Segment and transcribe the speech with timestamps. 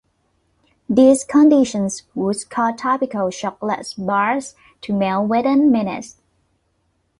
[0.89, 6.17] These conditions would cause typical chocolate bars to melt within minutes.